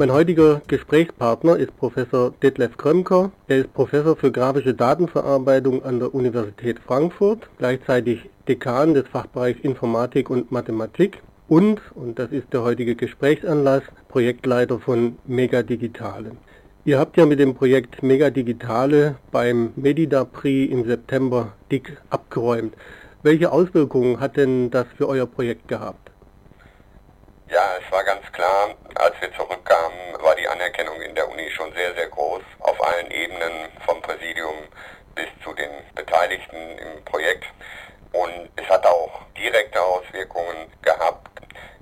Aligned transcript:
Mein 0.00 0.14
heutiger 0.14 0.62
Gesprächspartner 0.66 1.58
ist 1.58 1.76
Professor 1.76 2.32
Detlef 2.42 2.78
Krömker. 2.78 3.32
Er 3.48 3.58
ist 3.58 3.74
Professor 3.74 4.16
für 4.16 4.32
grafische 4.32 4.72
Datenverarbeitung 4.72 5.84
an 5.84 5.98
der 5.98 6.14
Universität 6.14 6.78
Frankfurt, 6.78 7.50
gleichzeitig 7.58 8.30
Dekan 8.48 8.94
des 8.94 9.06
Fachbereichs 9.08 9.60
Informatik 9.60 10.30
und 10.30 10.50
Mathematik 10.50 11.20
und, 11.48 11.82
und 11.94 12.18
das 12.18 12.32
ist 12.32 12.50
der 12.54 12.62
heutige 12.62 12.94
Gesprächsanlass, 12.94 13.82
Projektleiter 14.08 14.78
von 14.78 15.18
Mega 15.26 15.62
Digitale. 15.62 16.30
Ihr 16.86 16.98
habt 16.98 17.18
ja 17.18 17.26
mit 17.26 17.38
dem 17.38 17.54
Projekt 17.54 18.02
Mega 18.02 18.30
Digitale 18.30 19.16
beim 19.30 19.74
Medida 19.76 20.24
Prix 20.24 20.72
im 20.72 20.86
September 20.86 21.52
dick 21.70 21.98
abgeräumt. 22.08 22.72
Welche 23.22 23.52
Auswirkungen 23.52 24.18
hat 24.18 24.38
denn 24.38 24.70
das 24.70 24.86
für 24.96 25.06
euer 25.06 25.26
Projekt 25.26 25.68
gehabt? 25.68 26.09
Ja, 27.50 27.78
es 27.84 27.90
war 27.90 28.04
ganz 28.04 28.30
klar, 28.30 28.76
als 28.94 29.20
wir 29.20 29.32
zurückkamen, 29.34 30.22
war 30.22 30.36
die 30.36 30.46
Anerkennung 30.46 31.02
in 31.02 31.16
der 31.16 31.28
Uni 31.28 31.50
schon 31.50 31.72
sehr, 31.74 31.92
sehr 31.94 32.06
groß, 32.06 32.42
auf 32.60 32.80
allen 32.80 33.10
Ebenen, 33.10 33.68
vom 33.84 34.00
Präsidium 34.02 34.68
bis 35.16 35.26
zu 35.42 35.52
den 35.54 35.70
Beteiligten 35.96 36.78
im 36.78 37.04
Projekt. 37.04 37.46
Und 38.12 38.50
es 38.54 38.68
hat 38.68 38.86
auch 38.86 39.22
direkte 39.36 39.82
Auswirkungen 39.82 40.72
gehabt, 40.82 41.28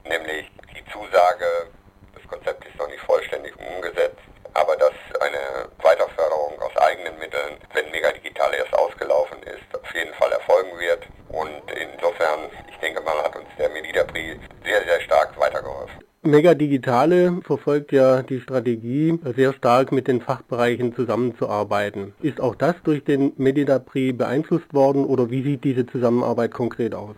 nämlich 0.05 0.51
die 0.75 0.85
Zusage, 0.91 1.69
das 2.15 2.27
Konzept 2.29 2.65
ist 2.65 2.79
noch 2.79 2.89
nicht 2.89 3.01
vollständig 3.01 3.55
umgesetzt, 3.59 4.23
aber 4.55 4.75
dass 4.77 4.95
eine 5.21 5.69
Weiterförderung 5.83 6.61
aus 6.63 6.77
eigenen 6.79 7.19
Mitteln, 7.19 7.59
wenn 7.75 7.91
Mega 7.91 8.11
Digital 8.13 8.55
erst 8.55 8.73
ausgelaufen 8.73 9.43
ist, 9.43 9.63
auf 9.75 9.95
jeden 9.95 10.15
Fall 10.15 10.33
erfolgen 10.33 10.79
wird. 10.79 11.07
Und 11.29 11.63
insofern, 11.71 12.51
ich 12.69 12.77
denke 12.79 13.01
mal, 13.03 13.23
hat 13.23 13.37
uns 13.37 13.49
der 13.59 13.69
Medida 13.69 14.05
Prix 14.05 14.41
sehr, 14.65 14.83
sehr 14.85 15.01
stark 15.03 15.39
weitergeholfen. 15.39 16.05
Mega 16.29 16.53
Digitale 16.53 17.41
verfolgt 17.43 17.91
ja 17.91 18.21
die 18.21 18.43
Strategie, 18.43 19.19
sehr 19.35 19.55
stark 19.55 19.93
mit 19.93 20.09
den 20.09 20.21
Fachbereichen 20.21 20.95
zusammenzuarbeiten. 20.95 22.13
Ist 22.21 22.39
auch 22.39 22.55
das 22.55 22.75
durch 22.85 23.03
den 23.03 23.33
Medida 23.39 23.79
Prix 23.79 24.19
beeinflusst 24.19 24.75
worden 24.75 25.07
oder 25.07 25.31
wie 25.31 25.43
sieht 25.43 25.65
diese 25.65 25.87
Zusammenarbeit 25.87 26.53
konkret 26.53 26.95
aus? 26.95 27.17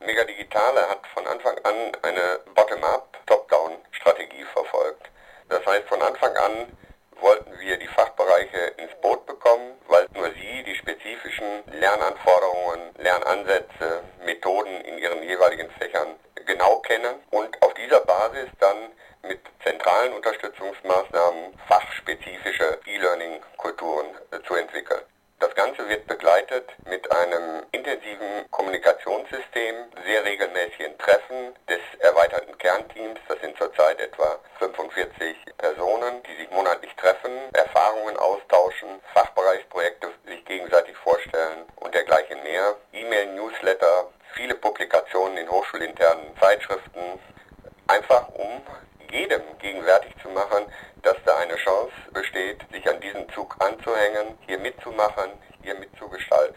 Mega 0.00 0.24
Digitale 0.24 0.80
hat 0.88 1.06
von 1.12 1.26
Anfang 1.26 1.58
an 1.62 1.74
eine 2.00 2.40
Bottom-up, 2.54 3.20
Top-down-Strategie 3.26 4.44
verfolgt. 4.54 5.10
Das 5.50 5.60
heißt, 5.66 5.86
von 5.88 6.00
Anfang 6.00 6.34
an 6.34 6.72
wollten 7.20 7.52
wir 7.60 7.76
die 7.76 7.88
Fachbereiche 7.88 8.72
ins 8.78 8.98
Boot 9.02 9.26
bekommen, 9.26 9.76
weil 9.88 10.06
nur 10.14 10.32
sie 10.32 10.64
die 10.64 10.74
spezifischen 10.74 11.68
Lernanforderungen, 11.78 12.96
Lernansätze, 12.96 14.00
Methoden 14.24 14.80
in 14.88 14.96
ihren 14.96 15.22
jeweiligen 15.22 15.68
Fächern 15.76 16.16
genau 16.46 16.78
kennen 16.80 17.22
und 17.30 17.62
auf 17.62 17.74
dieser 17.74 18.00
Basis 18.00 18.48
dann 18.60 18.92
mit 19.22 19.40
zentralen 19.62 20.12
Unterstützungsmaßnahmen 20.14 21.54
fachspezifische 21.68 22.80
E-Learning-Kulturen 22.86 24.06
äh, 24.30 24.42
zu 24.46 24.54
entwickeln. 24.54 25.02
Das 25.42 25.54
Ganze 25.56 25.88
wird 25.88 26.06
begleitet 26.06 26.70
mit 26.88 27.10
einem 27.10 27.64
intensiven 27.72 28.48
Kommunikationssystem, 28.52 29.74
sehr 30.06 30.24
regelmäßigen 30.24 30.96
Treffen 30.98 31.54
des 31.68 31.80
erweiterten 31.98 32.56
Kernteams. 32.58 33.18
Das 33.26 33.40
sind 33.40 33.58
zurzeit 33.58 34.00
etwa 34.00 34.38
45 34.60 35.36
Personen, 35.58 36.22
die 36.22 36.36
sich 36.36 36.50
monatlich 36.52 36.94
treffen, 36.94 37.32
Erfahrungen 37.54 38.16
austauschen, 38.18 39.00
Fachbereichsprojekte 39.14 40.12
sich 40.26 40.44
gegenseitig 40.44 40.96
vorstellen 40.98 41.66
und 41.74 41.92
dergleichen 41.92 42.40
mehr. 42.44 42.76
E-Mail, 42.92 43.34
Newsletter, 43.34 44.12
viele 44.34 44.54
Publikationen 44.54 45.38
in 45.38 45.50
hochschulinternen 45.50 46.31
Zeitschriften, 46.42 47.20
einfach 47.86 48.28
um 48.34 48.62
jedem 49.12 49.42
gegenwärtig 49.60 50.12
zu 50.20 50.28
machen, 50.30 50.64
dass 51.02 51.16
da 51.24 51.36
eine 51.36 51.54
Chance 51.56 51.92
besteht, 52.12 52.58
sich 52.72 52.88
an 52.88 53.00
diesen 53.00 53.28
Zug 53.30 53.54
anzuhängen, 53.60 54.36
hier 54.46 54.58
mitzumachen, 54.58 55.30
hier 55.62 55.76
mitzugestalten. 55.78 56.56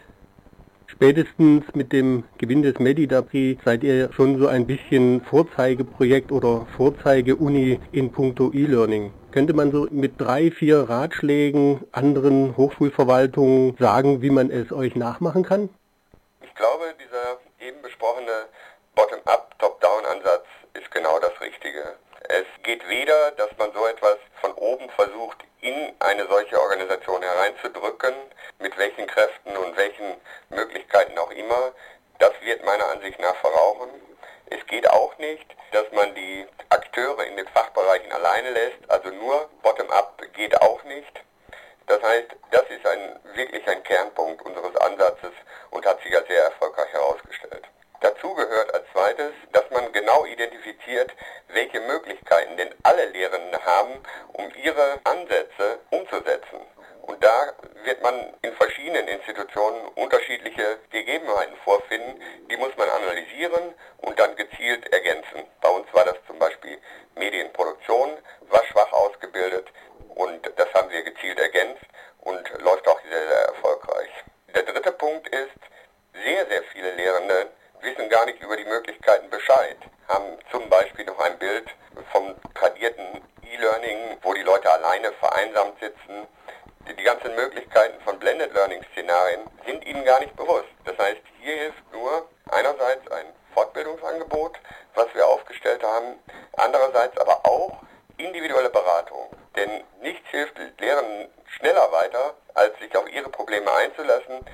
Spätestens 0.88 1.64
mit 1.74 1.92
dem 1.92 2.24
Gewinn 2.38 2.62
des 2.62 2.78
Medida-Prix 2.78 3.62
seid 3.64 3.84
ihr 3.84 4.12
schon 4.12 4.38
so 4.38 4.48
ein 4.48 4.66
bisschen 4.66 5.20
Vorzeigeprojekt 5.22 6.32
oder 6.32 6.66
Vorzeige-Uni 6.76 7.78
in 7.92 8.10
puncto 8.10 8.50
E-Learning. 8.52 9.12
Könnte 9.30 9.52
man 9.52 9.70
so 9.70 9.86
mit 9.90 10.18
drei, 10.20 10.50
vier 10.50 10.88
Ratschlägen 10.88 11.86
anderen 11.92 12.56
Hochschulverwaltungen 12.56 13.76
sagen, 13.78 14.22
wie 14.22 14.30
man 14.30 14.50
es 14.50 14.72
euch 14.72 14.96
nachmachen 14.96 15.44
kann? 15.44 15.68
Ich 16.42 16.54
glaube, 16.54 16.94
dieser 16.98 17.38
eben 17.68 17.82
besprochene 17.82 18.46
Bottom-up, 18.94 19.58
Top-down-Ansatz 19.58 20.46
ist 20.72 20.90
Richtige. 21.66 21.96
Es 22.28 22.44
geht 22.62 22.88
weder, 22.88 23.32
dass 23.32 23.50
man 23.58 23.72
so 23.72 23.86
etwas 23.86 24.18
von 24.40 24.52
oben 24.54 24.88
versucht, 24.90 25.38
in 25.60 25.94
eine 25.98 26.26
solche 26.28 26.60
Organisation 26.60 27.22
hereinzudrücken, 27.22 28.14
mit 28.60 28.76
welchen 28.78 29.06
Kräften 29.08 29.56
und 29.56 29.76
welchen 29.76 30.14
Möglichkeiten 30.50 31.18
auch 31.18 31.30
immer. 31.32 31.72
Das 32.20 32.32
wird 32.42 32.64
meiner 32.64 32.88
Ansicht 32.90 33.18
nach 33.18 33.34
verrauchen. 33.36 33.88
Es 34.48 34.64
geht 34.66 34.88
auch 34.88 35.18
nicht, 35.18 35.46
dass 35.72 35.90
man 35.90 36.14
die 36.14 36.46
Akteure 36.68 37.24
in 37.24 37.36
den 37.36 37.48
Fachbereichen 37.48 38.12
alleine 38.12 38.50
lässt, 38.50 38.78
also 38.88 39.08
nur 39.10 39.48
bottom-up 39.62 40.22
geht 40.34 40.60
auch 40.60 40.84
nicht. 40.84 41.20
Das 41.88 42.00
heißt, 42.00 42.28
das 42.52 42.64
ist 42.70 42.86
ein, 42.86 43.18
wirklich 43.34 43.66
ein 43.66 43.82
Kernpunkt 43.82 44.40
unseres 44.42 44.76
Ansatzes 44.76 45.32
und 45.70 45.84
hat 45.84 46.00
sich 46.02 46.16
als 46.16 46.28
sehr 46.28 46.44
erfolgreich 46.44 46.92
herausgestellt. 46.92 47.64
Dazu 48.00 48.34
gehört 48.34 48.72
als 48.74 48.84
zweites, 48.92 49.32
dass 49.52 49.68
man 49.70 49.90
genau 49.92 50.26
identifiziert, 50.26 51.12
welche 51.56 51.80
Möglichkeiten 51.80 52.56
denn 52.58 52.72
alle 52.82 53.06
Lehrenden 53.06 53.64
haben, 53.64 54.02
um 54.34 54.52
ihre 54.62 55.00
Ansätze 55.04 55.80
umzusetzen. 55.90 56.60
Und 57.02 57.24
da 57.24 57.54
wird 57.82 58.02
man 58.02 58.34
in 58.42 58.52
verschiedenen 58.52 59.08
Institutionen 59.08 59.88
unterschiedliche 59.94 60.78
Gegebenheiten 60.90 61.56
vorfinden. 61.64 62.20
Die 62.50 62.56
muss 62.58 62.76
man 62.76 62.90
analysieren 62.90 63.74
und 63.98 64.18
dann 64.18 64.36
gezielt 64.36 64.92
ergänzen. 64.92 65.46
Bei 65.62 65.70
uns 65.70 65.86
war 65.92 66.04
das 66.04 66.16
zum 66.26 66.38
Beispiel 66.38 66.78
Medienproduktion, 67.14 68.18
war 68.50 68.64
schwach 68.66 68.92
ausgebildet 68.92 69.66
und 70.14 70.52
das 70.56 70.72
haben 70.74 70.90
wir 70.90 71.02
gezielt 71.04 71.40
ergänzt 71.40 71.84
und 72.20 72.42
läuft 72.60 72.86
auch 72.86 73.00
sehr, 73.08 73.28
sehr 73.28 73.44
erfolgreich. 73.46 74.10
Der 74.54 74.62
dritte 74.62 74.92
Punkt 74.92 75.28
ist, 75.28 75.60
sehr, 76.12 76.46
sehr 76.48 76.62
viele 76.72 76.92
Lehrende 76.92 77.48
wissen 77.86 78.08
gar 78.08 78.26
nicht 78.26 78.42
über 78.42 78.56
die 78.56 78.64
Möglichkeiten 78.64 79.30
Bescheid, 79.30 79.76
haben 80.08 80.38
zum 80.50 80.68
Beispiel 80.68 81.04
noch 81.04 81.20
ein 81.20 81.38
Bild 81.38 81.70
vom 82.10 82.34
tradierten 82.54 83.22
E-Learning, 83.42 84.18
wo 84.22 84.34
die 84.34 84.42
Leute 84.42 84.70
alleine 84.70 85.12
vereinsamt 85.12 85.78
sitzen. 85.78 86.26
Die 86.98 87.04
ganzen 87.04 87.34
Möglichkeiten 87.36 88.00
von 88.02 88.18
Blended 88.18 88.52
Learning 88.52 88.84
Szenarien 88.92 89.42
sind 89.64 89.86
ihnen 89.86 90.04
gar 90.04 90.18
nicht 90.18 90.34
bewusst. 90.34 90.68
Das 90.84 90.98
heißt, 90.98 91.20
hier 91.40 91.54
hilft 91.54 91.92
nur 91.92 92.28
einerseits 92.50 93.08
ein 93.12 93.26
Fortbildungsangebot, 93.54 94.58
was 94.94 95.06
wir 95.14 95.26
aufgestellt 95.26 95.82
haben, 95.84 96.18
andererseits 96.56 97.16
aber 97.18 97.46
auch 97.46 97.82
individuelle 98.16 98.70
Beratung. 98.70 99.30
Denn 99.54 99.84
nichts 100.00 100.28
hilft 100.30 100.58
Lehrern 100.80 101.28
schneller 101.46 101.92
weiter, 101.92 102.34
als 102.54 102.76
sich 102.80 102.96
auf 102.96 103.08
ihre 103.10 103.28
Probleme 103.28 103.72
einzulassen, 103.72 104.44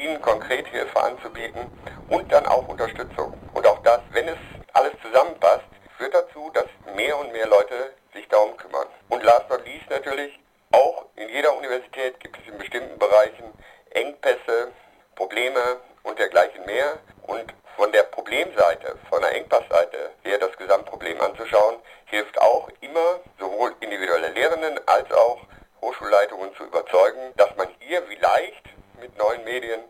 ihnen 0.00 0.20
konkret 0.20 0.66
Hilfe 0.68 1.00
anzubieten 1.00 1.70
und 2.08 2.30
dann 2.32 2.46
auch 2.46 2.66
Unterstützung. 2.68 3.34
Und 3.54 3.66
auch 3.66 3.82
das, 3.82 4.00
wenn 4.12 4.28
es 4.28 4.38
alles 4.72 4.92
zusammenpasst, 5.02 5.64
führt 5.98 6.14
dazu, 6.14 6.50
dass 6.54 6.66
mehr 6.96 7.18
und 7.18 7.32
mehr 7.32 7.46
Leute 7.46 7.92
sich 8.14 8.26
darum 8.28 8.56
kümmern. 8.56 8.86
Und 9.08 9.22
last 9.22 9.48
not 9.50 9.64
least 9.66 9.88
natürlich, 9.90 10.40
auch 10.72 11.06
in 11.16 11.28
jeder 11.28 11.56
Universität 11.56 12.18
gibt 12.20 12.38
es 12.38 12.48
in 12.48 12.58
bestimmten 12.58 12.98
Bereichen 12.98 13.44
Engpässe, 13.90 14.72
Probleme 15.14 15.80
und 16.02 16.18
dergleichen 16.18 16.64
mehr. 16.64 16.98
Und 17.26 17.52
von 17.76 17.92
der 17.92 18.04
Problemseite, 18.04 18.96
von 19.08 19.20
der 19.20 19.34
Engpassseite 19.34 20.10
her 20.22 20.38
das 20.38 20.56
Gesamtproblem 20.56 21.20
anzuschauen, 21.20 21.76
hilft 22.06 22.40
auch 22.40 22.68
immer 22.80 23.20
sowohl 23.38 23.74
individuelle 23.80 24.28
Lehrenden 24.28 24.80
als 24.86 25.10
auch 25.12 25.40
Hochschulleitungen 25.80 26.54
zu 26.56 26.64
überzeugen, 26.64 27.32
dass 27.36 27.54
man 27.56 27.68
hier 27.80 28.02
vielleicht 28.02 28.62
mit 29.00 29.16
neuen 29.16 29.44
Medien, 29.44 29.80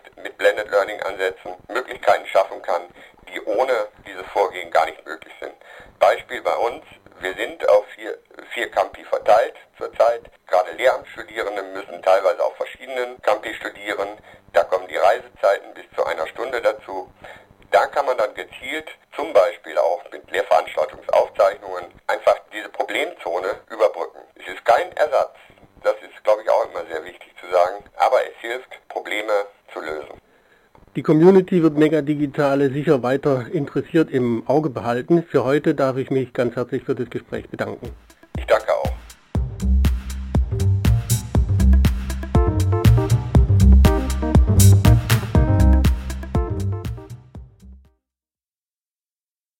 vielleicht 0.00 0.16
mit 0.22 0.38
Blended 0.38 0.70
Learning 0.70 1.00
Ansätzen 1.02 1.54
Möglichkeiten 1.68 2.26
schaffen 2.26 2.60
kann, 2.62 2.82
die 3.28 3.40
ohne 3.42 3.88
dieses 4.06 4.26
Vorgehen 4.32 4.70
gar 4.70 4.86
nicht 4.86 5.04
möglich 5.04 5.32
sind. 5.40 5.54
Beispiel 5.98 6.42
bei 6.42 6.54
uns, 6.56 6.84
wir 7.20 7.34
sind 7.34 7.68
auf 7.68 7.84
vier, 7.94 8.18
vier 8.52 8.70
Campi 8.70 9.04
verteilt 9.04 9.54
zurzeit. 9.76 10.22
Gerade 10.46 10.72
Lehramtsstudierende 10.72 11.62
müssen 11.62 12.02
teilweise 12.02 12.42
auf 12.42 12.56
verschiedenen 12.56 13.20
Campi 13.22 13.54
studieren. 13.54 14.18
Da 14.52 14.64
kommen 14.64 14.88
die 14.88 14.96
Reisezeiten 14.96 15.74
bis 15.74 15.84
zu 15.94 16.04
einer 16.04 16.26
Stunde 16.28 16.60
dazu. 16.60 17.12
Da 17.70 17.86
kann 17.86 18.06
man 18.06 18.18
dann 18.18 18.34
gezielt, 18.34 18.88
zum 19.14 19.32
Beispiel 19.32 19.78
auch 19.78 20.02
mit 20.10 20.28
Lehrveranstaltungsaufzeichnungen, 20.30 21.84
einfach 22.08 22.36
diese 22.52 22.68
Problemzone 22.70 23.60
überbrücken. 23.70 24.20
Es 24.34 24.52
ist 24.52 24.64
kein 24.64 24.90
Ersatz. 24.96 25.36
Das 25.82 25.94
ist, 26.02 26.24
glaube 26.24 26.42
ich, 26.42 26.50
auch 26.50 26.64
immer 26.64 26.84
sehr 26.86 27.04
wichtig 27.04 27.32
zu 27.38 27.46
sagen. 27.50 27.84
Aber 27.96 28.22
es 28.26 28.36
hilft, 28.40 28.88
Probleme 28.88 29.46
zu 29.72 29.80
lösen. 29.80 30.20
Die 30.96 31.02
Community 31.02 31.62
wird 31.62 31.78
Mega 31.78 32.02
Digitale 32.02 32.68
sicher 32.72 33.04
weiter 33.04 33.46
interessiert 33.52 34.10
im 34.10 34.42
Auge 34.48 34.70
behalten. 34.70 35.22
Für 35.22 35.44
heute 35.44 35.76
darf 35.76 35.96
ich 35.96 36.10
mich 36.10 36.32
ganz 36.32 36.56
herzlich 36.56 36.82
für 36.82 36.96
das 36.96 37.08
Gespräch 37.08 37.48
bedanken. 37.48 37.90
Ich 38.36 38.44
danke 38.46 38.69